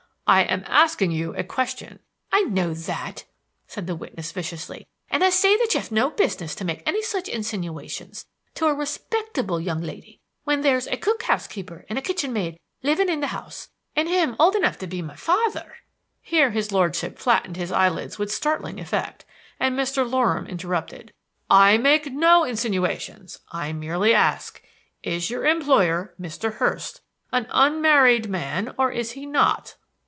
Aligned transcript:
"I 0.27 0.43
am 0.43 0.63
asking 0.65 1.11
you 1.11 1.35
a 1.35 1.43
question." 1.43 1.99
"I 2.31 2.43
know 2.43 2.73
that," 2.73 3.25
said 3.67 3.85
the 3.85 3.97
witness 3.97 4.31
viciously; 4.31 4.87
"and 5.09 5.25
I 5.25 5.29
say 5.29 5.57
that 5.57 5.73
you've 5.73 5.91
no 5.91 6.09
business 6.09 6.55
to 6.55 6.63
make 6.63 6.81
any 6.85 7.01
such 7.01 7.27
insinuations 7.27 8.25
to 8.55 8.67
a 8.67 8.73
respectable 8.73 9.59
young 9.59 9.81
lady 9.81 10.21
when 10.45 10.61
there's 10.61 10.87
a 10.87 10.95
cook 10.95 11.23
housekeeper 11.23 11.85
and 11.89 11.99
a 11.99 12.01
kitchenmaid 12.01 12.57
living 12.81 13.09
in 13.09 13.19
the 13.19 13.27
house, 13.27 13.71
and 13.93 14.07
him 14.07 14.37
old 14.39 14.55
enough 14.55 14.77
to 14.77 14.87
be 14.87 15.01
my 15.01 15.17
father" 15.17 15.79
Here 16.21 16.51
his 16.51 16.71
lordship 16.71 17.19
flattened 17.19 17.57
his 17.57 17.73
eyelids 17.73 18.17
with 18.17 18.31
startling 18.31 18.79
effect, 18.79 19.25
and 19.59 19.77
Mr. 19.77 20.09
Loram 20.09 20.47
interrupted: 20.47 21.11
"I 21.49 21.77
make 21.77 22.05
no 22.09 22.45
insinuations. 22.45 23.39
I 23.51 23.73
merely 23.73 24.13
ask, 24.13 24.63
Is 25.03 25.29
your 25.29 25.45
employer, 25.45 26.15
Mr. 26.17 26.53
Hurst, 26.53 27.01
an 27.33 27.47
unmarried 27.51 28.29
man, 28.29 28.73
or 28.77 28.93
is 28.93 29.11
he 29.11 29.25
not?" 29.25 29.75